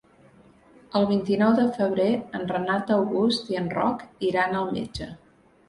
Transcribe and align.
El 0.99 1.05
vint-i-nou 1.11 1.51
de 1.59 1.65
febrer 1.75 2.09
en 2.39 2.49
Renat 2.53 2.95
August 2.97 3.55
i 3.55 3.61
en 3.63 3.71
Roc 3.79 4.05
iran 4.33 4.61
al 4.65 4.77
metge. 4.77 5.15